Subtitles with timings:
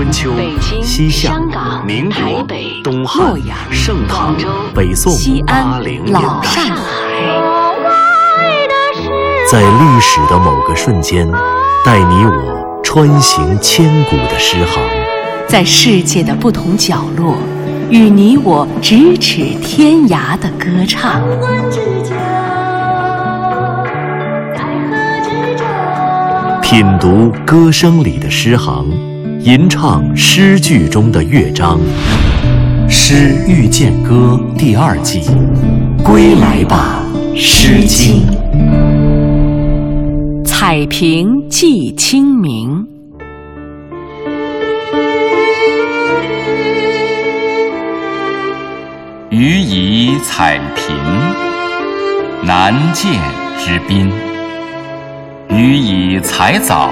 [0.00, 0.32] 春秋、
[0.82, 1.38] 西夏、
[1.84, 2.42] 民国、
[2.82, 3.38] 东汉、
[3.70, 4.34] 盛唐、
[4.74, 6.74] 北宋、西安、八零年老代，上海，
[9.46, 11.30] 在历史的某个瞬间，
[11.84, 14.82] 带你我穿行千古的诗行。
[15.46, 17.36] 在世界的不同角落，
[17.90, 21.20] 与你我咫尺天涯的歌唱。
[26.62, 28.86] 品读歌声里的诗行，
[29.42, 31.80] 吟唱诗句中的乐章。
[32.90, 35.22] 《诗遇见歌》第二季，
[36.04, 37.02] 归来吧，
[37.38, 38.26] 《诗经》。
[40.44, 42.86] 彩屏寄清明，
[49.30, 50.94] 予以彩屏，
[52.44, 53.18] 南涧
[53.58, 54.10] 之滨。
[55.48, 56.90] 予以采枣，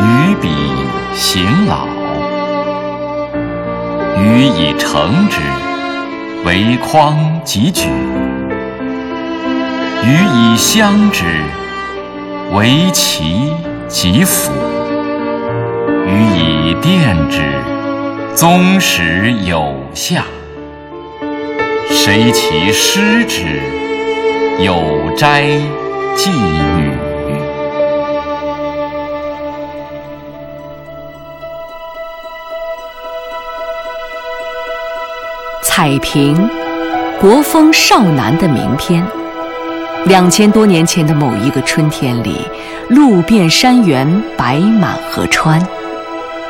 [0.00, 0.48] 予彼
[1.14, 1.86] 行老。
[4.18, 5.40] 予以成之，
[6.44, 7.88] 为匡及举。
[10.04, 11.24] 予以相之，
[12.52, 13.52] 为齐
[13.88, 14.52] 及辅。
[16.06, 17.42] 予以奠之，
[18.34, 20.24] 宗室有下。
[21.90, 23.60] 谁其师之？
[24.58, 24.74] 有
[25.16, 25.44] 斋
[26.16, 27.05] 妓女。
[35.78, 36.48] 海平，
[37.20, 39.06] 国风少男的名篇。
[40.06, 42.38] 两千多年前的某一个春天里，
[42.88, 45.60] 路遍山原，白满河川，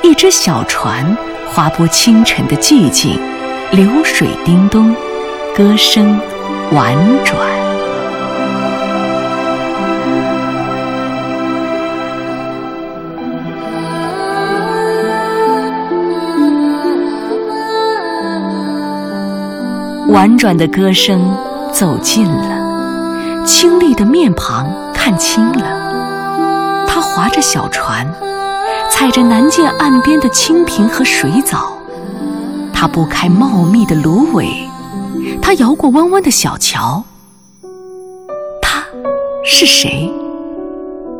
[0.00, 1.04] 一只小船
[1.44, 3.18] 划拨清晨的寂静，
[3.72, 4.94] 流水叮咚，
[5.56, 6.20] 歌声
[6.70, 7.65] 婉转。
[20.16, 21.30] 婉转的歌声
[21.74, 26.86] 走近了，清丽的面庞看清了。
[26.88, 28.10] 他划着小船，
[28.90, 31.76] 踩着南涧岸边的青萍和水藻。
[32.72, 34.66] 他拨开茂密的芦苇，
[35.42, 37.04] 他摇过弯弯的小桥。
[38.62, 38.82] 她
[39.44, 40.10] 是谁？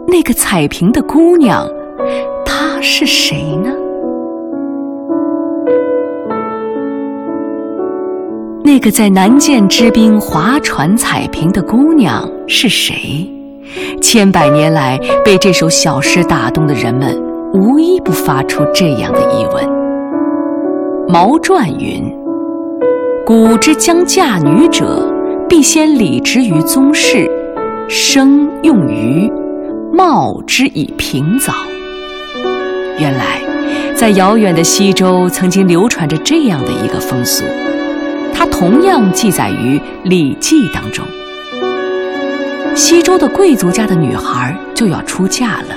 [0.08, 1.68] 那个彩屏的姑娘，
[2.46, 3.70] 她是谁呢？
[8.66, 13.24] 那个在南涧之滨划船彩屏的姑娘是谁？
[14.02, 17.16] 千百年来，被这首小诗打动的人们，
[17.52, 19.64] 无一不发出这样的疑问。
[21.06, 22.12] 毛传云
[23.24, 25.08] ：“古之将嫁女者，
[25.48, 27.30] 必先礼之于宗室，
[27.88, 29.30] 生用于，
[29.92, 31.52] 貌之以平藻。”
[32.98, 33.40] 原来，
[33.94, 37.44] 在遥远的西周，曾经流传着这样的一个风俗。
[38.38, 41.06] 它同样记载于《礼记》当中。
[42.74, 45.74] 西周的贵族家的女孩就要出嫁了，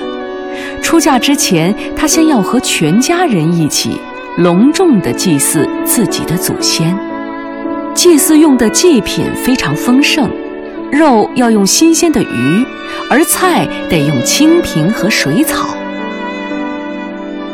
[0.81, 3.98] 出嫁之前，她先要和全家人一起
[4.40, 6.94] 隆重地祭祀自己的祖先。
[7.96, 10.30] 祭祀用的祭品非常丰盛，
[10.92, 12.66] 肉要用新鲜的鱼，
[13.09, 15.69] 而菜得用青萍和水草。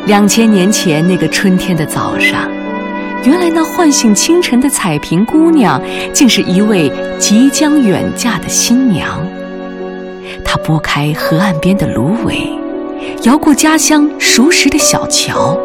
[0.07, 2.49] 两千年前那个春天的早上。
[3.25, 5.81] 原来那唤醒清晨的彩屏姑娘，
[6.13, 9.19] 竟是一位即将远嫁的新娘。
[10.43, 12.37] 她拨开河岸边的芦苇，
[13.23, 15.57] 摇过家乡熟识的小桥。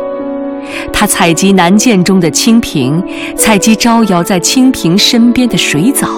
[0.91, 3.03] 她采集南涧中的青萍，
[3.37, 6.09] 采集招摇在青萍身边的水藻。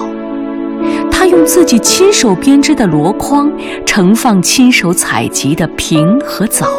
[1.11, 3.51] 她用自己亲手编织的箩筐，
[3.85, 6.69] 盛放亲手采集的萍和藻。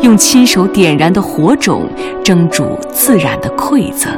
[0.00, 1.88] 用亲手点燃的火种
[2.24, 4.12] 蒸煮自然的馈赠，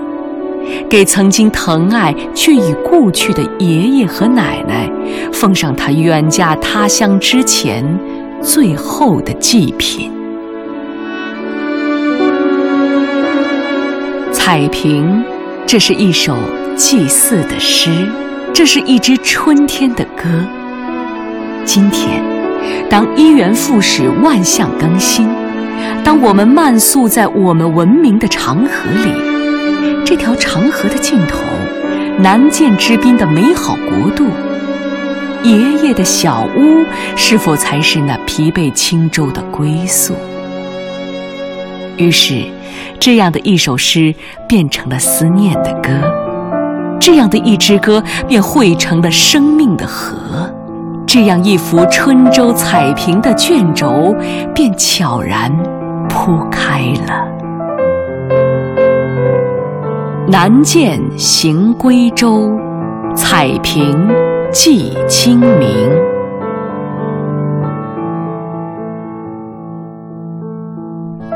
[0.88, 4.90] 给曾经疼爱却已故去的爷爷和奶奶，
[5.32, 7.84] 奉上他远嫁他乡之前
[8.40, 10.10] 最后的祭品。
[14.32, 15.24] 彩屏，
[15.66, 16.36] 这是一首
[16.76, 17.90] 祭祀的诗，
[18.52, 20.24] 这是一支春天的歌。
[21.64, 22.22] 今天，
[22.90, 25.26] 当一元复始，万象更新。
[26.04, 31.38] 当我们漫溯在我们文明的长河里，这条长河的尽头，
[32.18, 34.26] 南涧之滨的美好国度，
[35.42, 36.84] 爷爷的小屋，
[37.16, 40.14] 是否才是那疲惫轻舟的归宿？
[41.96, 42.44] 于是，
[43.00, 44.14] 这样的一首诗
[44.48, 45.90] 变成了思念的歌，
[47.00, 50.53] 这样的一支歌便汇成了生命的河，
[51.14, 54.12] 这样一幅春舟彩屏的卷轴
[54.52, 55.48] 便悄然。
[56.08, 57.24] 铺开了。
[60.26, 62.50] 南涧行归舟，
[63.14, 64.10] 彩屏
[64.50, 65.88] 寄清明。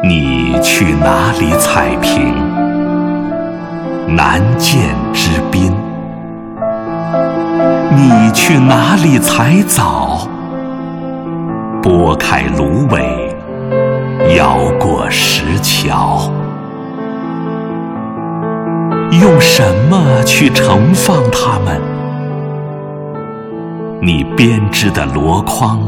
[0.03, 2.35] 你去哪里采萍？
[4.17, 4.81] 南涧
[5.13, 5.73] 之滨。
[7.99, 10.29] 你去哪里采枣？
[11.83, 13.37] 拨开芦苇，
[14.37, 16.31] 摇过石桥。
[19.21, 21.81] 用什么去盛放它们？
[24.01, 25.81] 你编织的箩筐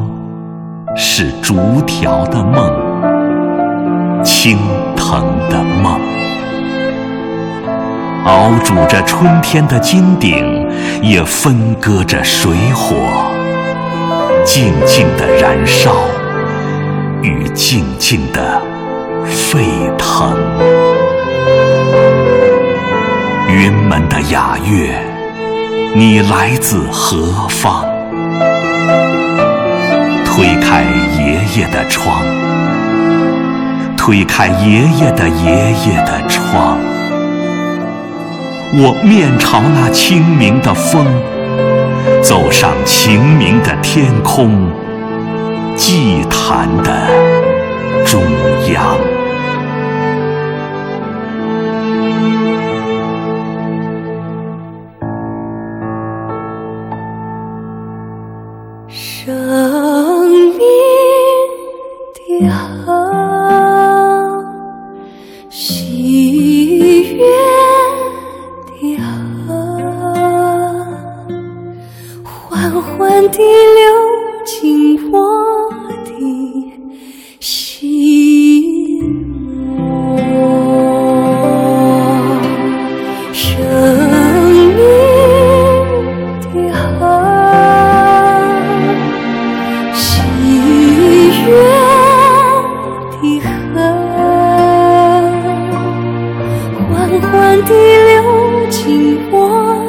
[0.97, 4.59] 是竹条的梦，青
[4.97, 6.01] 藤的梦，
[8.25, 10.60] 熬煮着春天的金鼎，
[11.03, 12.95] 也分割着水火，
[14.45, 15.95] 静静的燃烧
[17.23, 18.61] 与静静的
[19.25, 19.65] 沸
[19.97, 20.37] 腾。
[23.49, 24.95] 云门的雅乐，
[25.95, 27.85] 你来自何方？
[30.25, 30.85] 推开
[31.19, 32.23] 爷爷的窗，
[33.97, 36.79] 推开爷爷的爷爷的窗，
[38.73, 41.05] 我面朝那清明的风，
[42.23, 44.71] 走上晴明的天空，
[45.77, 47.09] 祭坛的
[48.07, 48.23] 中
[48.73, 48.97] 央。
[59.27, 59.35] 缓
[62.15, 62.47] 地
[97.63, 99.80] 滴流进我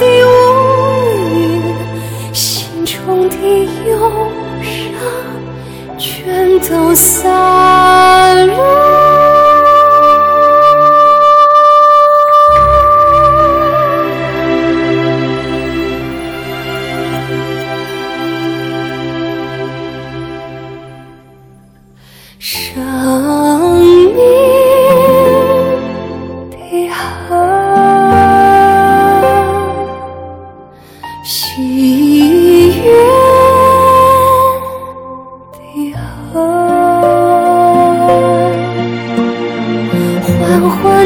[0.00, 0.32] 的乌
[1.28, 3.36] 云心中的
[3.86, 3.92] 忧
[4.62, 7.69] 伤全都散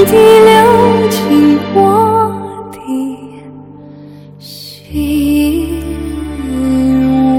[0.06, 1.78] 地流进我
[2.70, 2.78] 的
[4.38, 5.82] 心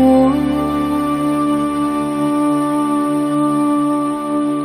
[0.01, 0.31] 窝。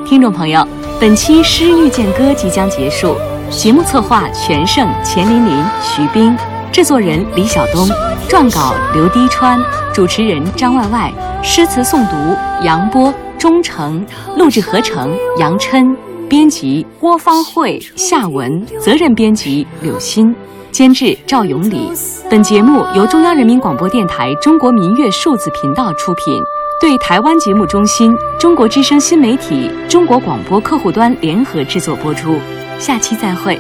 [0.06, 0.66] 听众朋友，
[0.99, 3.14] 本期《诗遇见歌》即将结束。
[3.50, 6.34] 节目策划：全胜、钱琳琳、徐冰，
[6.72, 7.87] 制作人李晓东，
[8.28, 9.60] 撰稿刘滴川，
[9.92, 14.04] 主持人张外外，诗词诵读杨波、钟诚，
[14.37, 15.97] 录制合成杨琛。
[16.28, 20.32] 编辑郭芳慧、夏文，责任编辑柳鑫，
[20.70, 21.90] 监制赵永礼。
[22.30, 26.40] 本节目由中央人民广播电台中国民乐数字频道出品，
[26.80, 32.37] 对台湾节目中心、中国之声新媒体、中国广播客户端联合制作播出。
[32.78, 33.59] 下期再会。